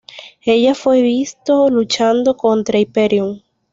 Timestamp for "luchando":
1.69-2.35